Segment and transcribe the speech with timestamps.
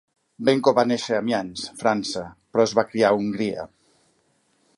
[0.47, 3.71] Benko va néixer a Amiens, França, però es va criar a Hungria.